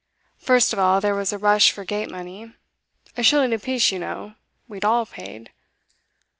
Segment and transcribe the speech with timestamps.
[0.39, 2.55] First of all there was a rush for the gate money;
[3.15, 4.33] a shilling a piece, you know,
[4.67, 5.51] we'd all paid.